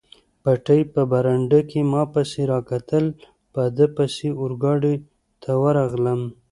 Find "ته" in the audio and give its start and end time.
5.41-5.51